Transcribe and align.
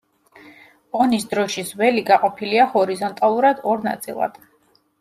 ონის 0.99 1.27
დროშის 1.33 1.69
ველი 1.83 2.03
გაყოფილია 2.09 2.67
ჰორიზონტალურად 2.73 3.65
ორ 3.75 3.87
ნაწილად. 3.93 4.45